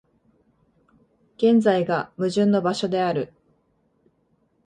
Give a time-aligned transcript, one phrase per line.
[1.37, 3.31] 現在が矛盾の場所である。